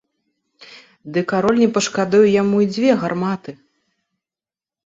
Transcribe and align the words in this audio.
Ды 1.17 1.23
кароль 1.33 1.59
не 1.63 1.67
пашкадуе 1.75 2.23
яму 2.41 2.57
і 2.65 2.71
дзве 2.73 2.89
гарматы! 3.05 3.51